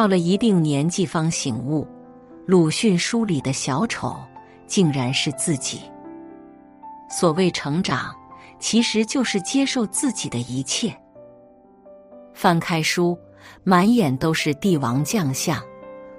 [0.00, 1.86] 到了一定年纪方醒悟，
[2.46, 4.16] 鲁迅书里的小丑
[4.66, 5.82] 竟然是自己。
[7.10, 8.16] 所谓成长，
[8.58, 10.90] 其实就是接受自己的一切。
[12.32, 13.14] 翻开书，
[13.62, 15.62] 满眼都是帝王将相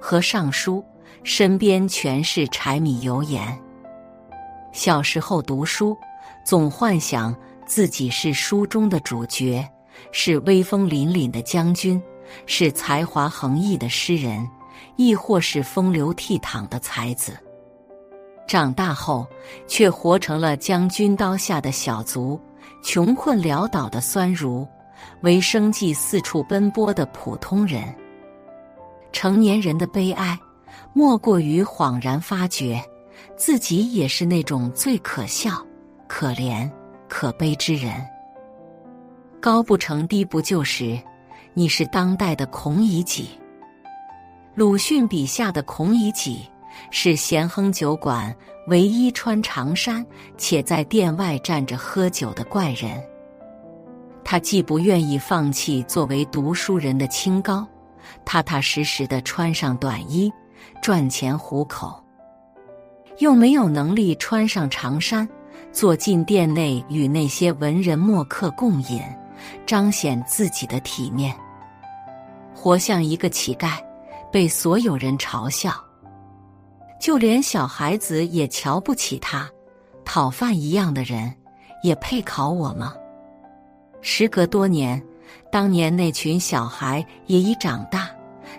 [0.00, 0.84] 和尚书，
[1.22, 3.56] 身边全是柴米油盐。
[4.72, 5.96] 小时候读书，
[6.44, 7.32] 总幻想
[7.64, 9.64] 自己是书中的主角，
[10.10, 12.02] 是威风凛凛的将军。
[12.46, 14.48] 是才华横溢的诗人，
[14.96, 17.36] 亦或是风流倜傥的才子。
[18.46, 19.26] 长大后，
[19.66, 22.40] 却活成了将军刀下的小卒，
[22.82, 24.66] 穷困潦倒的酸儒，
[25.20, 27.94] 为生计四处奔波的普通人。
[29.12, 30.38] 成年人的悲哀，
[30.94, 32.82] 莫过于恍然发觉，
[33.36, 35.64] 自己也是那种最可笑、
[36.06, 36.70] 可怜、
[37.08, 37.92] 可悲之人。
[39.40, 40.98] 高不成低不就时。
[41.54, 43.30] 你是当代的孔乙己。
[44.54, 46.48] 鲁迅笔下的孔乙己
[46.90, 48.34] 是咸亨酒馆
[48.66, 50.04] 唯一穿长衫
[50.36, 53.02] 且在店外站着喝酒的怪人。
[54.24, 57.66] 他既不愿意放弃作为读书人的清高，
[58.24, 60.30] 踏踏实实的穿上短衣
[60.82, 61.98] 赚钱糊口，
[63.18, 65.26] 又没有能力穿上长衫
[65.72, 69.00] 坐进店内与那些文人墨客共饮，
[69.66, 71.34] 彰显自己的体面。
[72.54, 73.78] 活像一个乞丐，
[74.32, 75.72] 被所有人嘲笑，
[77.00, 79.48] 就连小孩子也瞧不起他。
[80.04, 81.32] 讨饭一样的人，
[81.82, 82.94] 也配考我吗？
[84.00, 85.00] 时隔多年，
[85.52, 88.08] 当年那群小孩也已长大，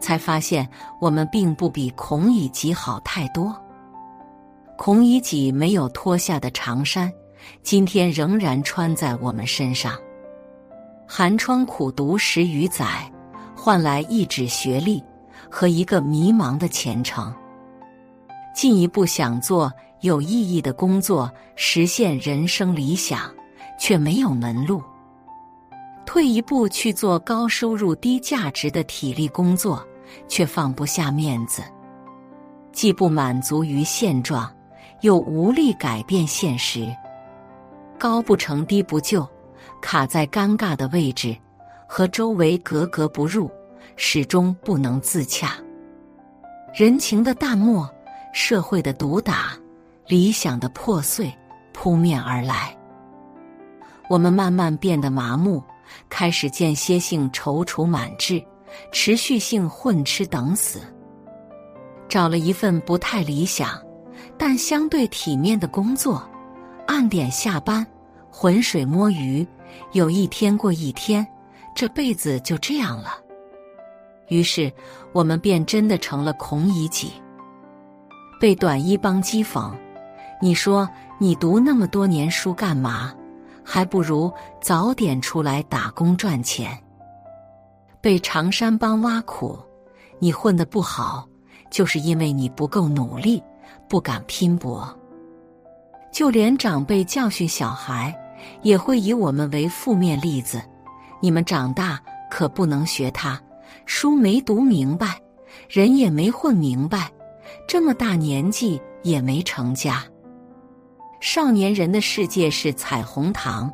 [0.00, 0.68] 才发现
[1.00, 3.54] 我们并不比孔乙己好太多。
[4.76, 7.12] 孔乙己没有脱下的长衫，
[7.62, 9.96] 今天仍然穿在我们身上。
[11.06, 13.10] 寒窗苦读十余载。
[13.56, 15.02] 换来一纸学历
[15.48, 17.34] 和一个迷茫的前程。
[18.54, 19.72] 进一步想做
[20.02, 23.20] 有意义的工作，实现人生理想，
[23.80, 24.82] 却没有门路。
[26.04, 29.82] 退一步去做高收入低价值的体力工作，
[30.28, 31.62] 却放不下面子。
[32.70, 34.54] 既不满足于现状，
[35.00, 36.86] 又无力改变现实。
[37.98, 39.26] 高不成低不就，
[39.84, 41.36] 卡在尴尬的位置。
[41.86, 43.48] 和周围格格不入，
[43.94, 45.52] 始终不能自洽。
[46.74, 47.88] 人情的淡漠，
[48.32, 49.52] 社会的毒打，
[50.08, 51.32] 理想的破碎，
[51.72, 52.74] 扑面而来。
[54.08, 55.62] 我们慢慢变得麻木，
[56.08, 58.42] 开始间歇性踌躇满志，
[58.90, 60.80] 持续性混吃等死。
[62.08, 63.80] 找了一份不太理想，
[64.36, 66.26] 但相对体面的工作，
[66.86, 67.86] 按点下班，
[68.30, 69.46] 浑水摸鱼，
[69.92, 71.26] 有一天过一天。
[71.74, 73.18] 这辈子就这样了，
[74.28, 74.72] 于是
[75.12, 77.10] 我们便真的成了孔乙己，
[78.40, 79.72] 被短衣帮讥讽。
[80.40, 83.12] 你说你读那么多年书干嘛？
[83.64, 86.78] 还不如早点出来打工赚钱。
[88.00, 89.58] 被长衫帮挖苦，
[90.20, 91.26] 你混得不好，
[91.70, 93.42] 就是因为你不够努力，
[93.88, 94.96] 不敢拼搏。
[96.12, 98.16] 就连长辈教训小孩，
[98.62, 100.62] 也会以我们为负面例子。
[101.20, 102.00] 你们长大
[102.30, 103.40] 可不能学他，
[103.86, 105.20] 书没读明白，
[105.68, 107.10] 人也没混明白，
[107.66, 110.04] 这么大年纪也没成家。
[111.20, 113.72] 少年人的世界是彩虹糖，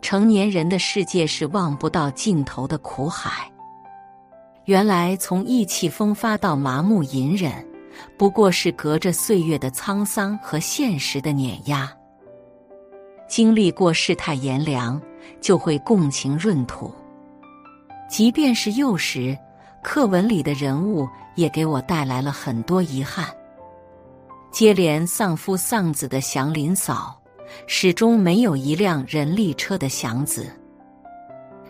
[0.00, 3.50] 成年人的世界是望不到尽头的苦海。
[4.66, 7.52] 原来从意气风发到麻木隐忍，
[8.16, 11.92] 不过是隔着岁月的沧桑和现实的碾压。
[13.32, 15.00] 经历过世态炎凉。
[15.40, 16.92] 就会共情闰土。
[18.08, 19.36] 即便是幼时，
[19.82, 23.26] 课文里的人物也给我带来了很多遗憾。
[24.52, 27.20] 接连丧夫丧子的祥林嫂，
[27.66, 30.46] 始终没有一辆人力车的祥子。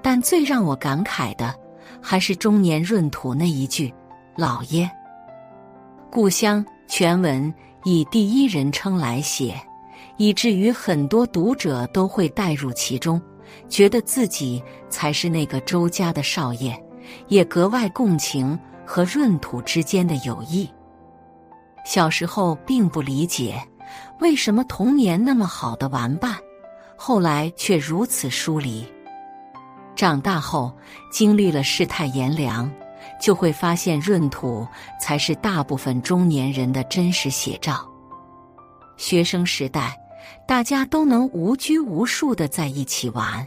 [0.00, 1.52] 但最让我感慨的，
[2.00, 3.92] 还是中年闰土那一句
[4.36, 4.88] ：“老爷。”
[6.10, 7.52] 故乡全文
[7.84, 9.60] 以第一人称来写，
[10.16, 13.20] 以至于很多读者都会带入其中。
[13.68, 16.76] 觉得自己才是那个周家的少爷，
[17.28, 20.68] 也格外共情和闰土之间的友谊。
[21.84, 23.62] 小时候并不理解，
[24.20, 26.36] 为什么童年那么好的玩伴，
[26.96, 28.84] 后来却如此疏离。
[29.94, 30.76] 长大后
[31.10, 32.70] 经历了世态炎凉，
[33.22, 34.66] 就会发现闰土
[35.00, 37.88] 才是大部分中年人的真实写照。
[38.96, 39.96] 学生时代。
[40.46, 43.46] 大家都能无拘无束的在一起玩，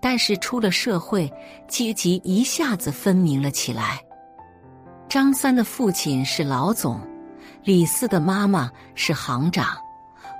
[0.00, 1.32] 但是出了社会，
[1.68, 4.00] 阶级一下子分明了起来。
[5.08, 7.00] 张三的父亲是老总，
[7.64, 9.76] 李四的妈妈是行长，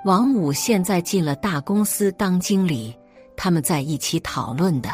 [0.05, 2.95] 王五现在进了大公司当经理。
[3.35, 4.89] 他们在一起讨论的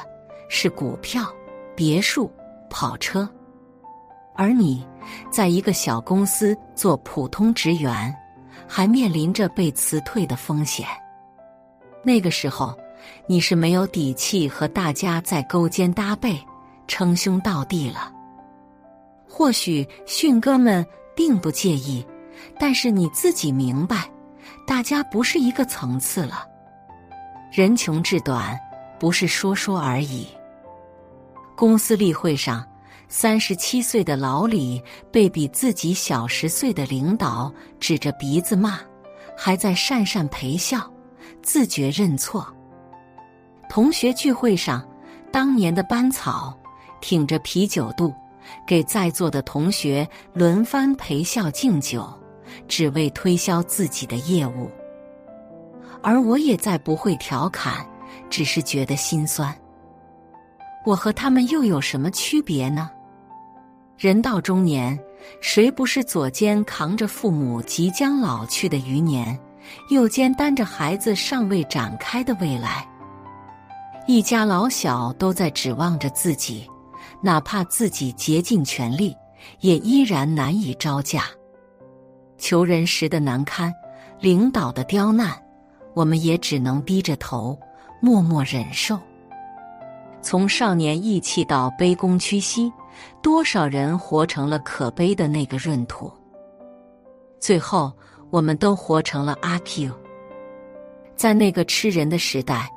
[0.49, 1.23] 是股票、
[1.75, 2.31] 别墅、
[2.69, 3.27] 跑车，
[4.35, 4.85] 而你
[5.31, 8.15] 在一个小公司做普通职员，
[8.67, 10.87] 还面临着被辞退的风险。
[12.03, 12.77] 那个时候，
[13.27, 16.39] 你是没有底气和大家再勾肩搭背、
[16.87, 18.11] 称兄道弟了。
[19.27, 20.85] 或许迅哥们
[21.15, 22.05] 并不介意，
[22.59, 24.09] 但是你自己明白，
[24.65, 26.47] 大家不是一个层次了。
[27.51, 28.57] 人穷志短，
[28.99, 30.27] 不是说说而已。
[31.55, 32.65] 公司例会上，
[33.17, 38.77] 三十七岁的老李被比自己小十岁的领导指着鼻子骂，
[39.37, 40.91] 还在讪讪陪笑，
[41.41, 42.45] 自觉认错。
[43.69, 44.85] 同学聚会上，
[45.31, 46.53] 当年的班草
[46.99, 48.13] 挺着啤酒肚，
[48.67, 52.05] 给在座的同学轮番陪笑敬酒，
[52.67, 54.69] 只为推销自己的业务。
[56.03, 57.87] 而我也再不会调侃，
[58.29, 59.55] 只是觉得心酸。
[60.85, 62.91] 我和他们又有什么区别呢？
[63.97, 64.97] 人到中年，
[65.39, 69.39] 谁不是左肩扛着父母即将老去的余年，
[69.89, 72.85] 右肩担着孩子尚未展开的未来？
[74.05, 76.69] 一家老小都在指望着自己，
[77.21, 79.15] 哪怕自己竭尽全力，
[79.61, 81.23] 也依然难以招架。
[82.37, 83.73] 求人时的难堪，
[84.19, 85.31] 领导的刁难。
[85.93, 87.57] 我们也只能低着头，
[88.01, 88.99] 默默忍受。
[90.25, 92.73] 从少年意气到卑躬屈膝，
[93.21, 96.11] 多少人活成了可悲的那个闰土。
[97.39, 97.93] 最后，
[98.31, 99.91] 我们都活成了阿 Q。
[101.15, 102.67] 在那个吃人的时代，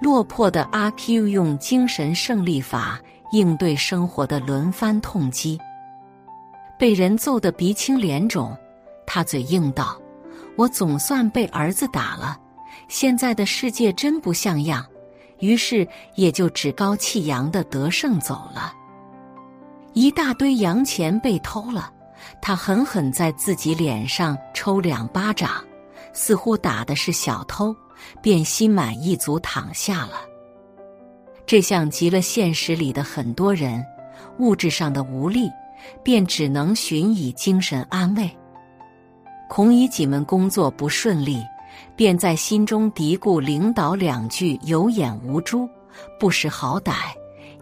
[0.00, 2.98] 落魄的阿 Q 用精神胜利法
[3.32, 5.60] 应对生活的轮番痛击。
[6.78, 8.56] 被人揍得鼻青脸肿，
[9.06, 10.00] 他嘴硬道
[10.56, 12.40] ：“我总算被儿子打了。”
[12.88, 14.82] 现在的世界真不像样，
[15.44, 18.72] 于是也就趾高气扬的得胜走了。
[19.92, 21.92] 一大堆洋钱被偷了，
[22.40, 25.62] 他狠狠在自己脸上抽两巴掌，
[26.14, 27.76] 似乎打的是小偷，
[28.22, 30.14] 便心满意足躺下了。
[31.44, 33.84] 这像极了现实里的很多人，
[34.38, 35.50] 物质上的无力，
[36.02, 38.30] 便只能寻以精神安慰。
[39.50, 41.44] 孔乙己们工作不顺利。
[41.96, 45.68] 便在心中嘀咕领导两句有眼无珠，
[46.18, 46.92] 不识好歹，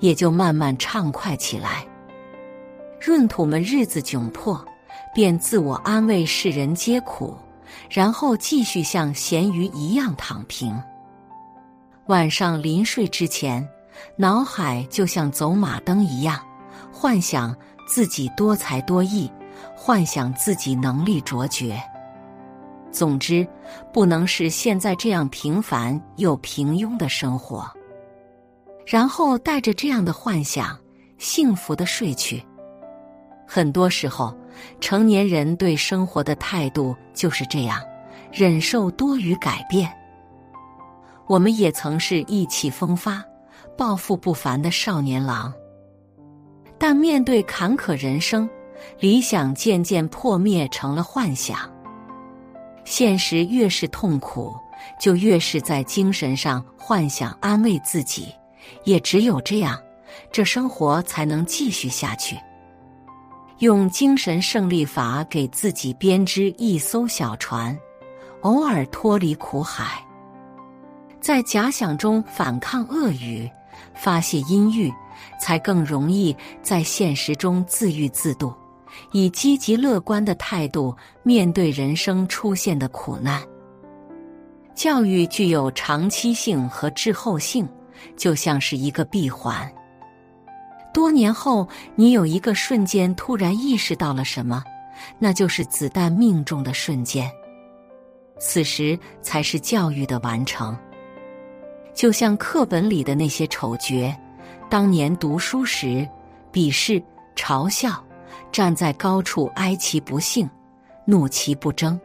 [0.00, 1.86] 也就慢慢畅快起来。
[3.00, 4.64] 闰土们日子窘迫，
[5.14, 7.36] 便自我安慰世人皆苦，
[7.90, 10.80] 然后继续像咸鱼一样躺平。
[12.06, 13.68] 晚上临睡之前，
[14.16, 16.40] 脑海就像走马灯一样，
[16.92, 17.54] 幻想
[17.86, 19.30] 自己多才多艺，
[19.76, 21.80] 幻想自己能力卓绝。
[22.92, 23.46] 总之，
[23.92, 27.68] 不能是现在这样平凡又平庸的生活。
[28.86, 30.78] 然后带着这样的幻想，
[31.16, 32.44] 幸福的睡去。
[33.46, 34.36] 很多时候，
[34.80, 37.80] 成年人对生活的态度就是这样：
[38.30, 39.90] 忍受多于改变。
[41.26, 43.24] 我们也曾是意气风发、
[43.76, 45.52] 抱负不凡的少年郎，
[46.78, 48.48] 但面对坎坷人生，
[48.98, 51.58] 理想渐渐破灭，成了幻想。
[52.84, 54.54] 现实越是痛苦，
[55.00, 58.28] 就越是在精神上幻想安慰自己，
[58.84, 59.78] 也只有这样，
[60.30, 62.36] 这生活才能继续下去。
[63.58, 67.78] 用精神胜利法给自己编织一艘小船，
[68.40, 70.04] 偶尔脱离苦海，
[71.20, 73.48] 在假想中反抗恶语，
[73.94, 74.92] 发泄阴郁，
[75.40, 78.52] 才更容易在现实中自愈自度。
[79.12, 83.42] 以积极乐观的态度面对人生出现的苦难。
[84.74, 87.68] 教育具有长期性和滞后性，
[88.16, 89.70] 就像是一个闭环。
[90.94, 94.62] 多年后，你有一个瞬间突然意识到了什么，
[95.18, 97.30] 那就是子弹命中的瞬间。
[98.38, 100.76] 此时才是教育的完成。
[101.94, 104.14] 就像课本里的那些丑角，
[104.70, 106.08] 当年读书时，
[106.50, 107.00] 鄙视、
[107.36, 108.02] 嘲笑。
[108.50, 110.48] 站在高处哀其不幸，
[111.04, 111.98] 怒其不争。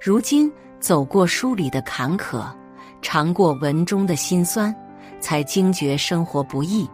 [0.00, 2.44] 如今走过书里的坎坷，
[3.02, 4.74] 尝过文中的辛酸，
[5.20, 6.88] 才惊觉生活不易，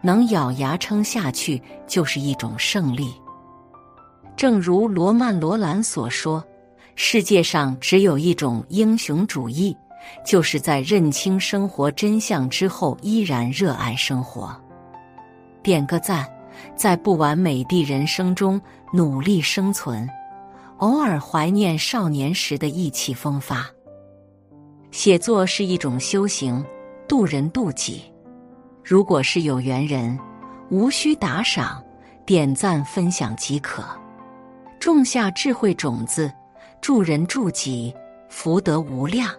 [0.00, 3.12] 能咬牙撑下去就是一种胜利。
[4.36, 6.42] 正如罗曼·罗兰所说
[6.94, 9.76] ：“世界上只有一种英雄主义，
[10.24, 14.56] 就是在认清生活真相之后依然热爱生活。”
[15.62, 16.26] 点个赞。
[16.76, 18.60] 在不完美的人生中
[18.92, 20.08] 努力生存，
[20.78, 23.66] 偶尔怀念少年时的意气风发。
[24.90, 26.64] 写作是一种修行，
[27.08, 28.02] 渡人渡己。
[28.84, 30.18] 如果是有缘人，
[30.70, 31.82] 无需打赏、
[32.26, 33.84] 点赞、分享即可，
[34.78, 36.32] 种下智慧种子，
[36.80, 37.94] 助人助己，
[38.28, 39.30] 福德无量。